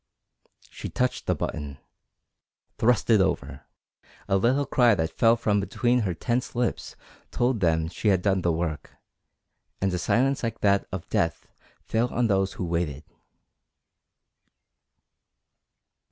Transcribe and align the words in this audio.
She 0.71 0.89
touched 0.89 1.27
the 1.27 1.35
button 1.35 1.77
thrust 2.79 3.11
it 3.11 3.21
over. 3.21 3.65
A 4.27 4.35
little 4.37 4.65
cry 4.65 4.95
that 4.95 5.11
fell 5.11 5.35
from 5.35 5.59
between 5.59 5.99
her 5.99 6.15
tense 6.15 6.55
lips 6.55 6.95
told 7.29 7.59
them 7.59 7.87
she 7.87 8.07
had 8.07 8.23
done 8.23 8.41
the 8.41 8.51
work, 8.51 8.95
and 9.79 9.93
a 9.93 9.99
silence 9.99 10.41
like 10.41 10.61
that 10.61 10.87
of 10.91 11.07
death 11.09 11.47
fell 11.83 12.11
on 12.11 12.25
those 12.25 12.53
who 12.53 12.65
waited. 12.65 13.03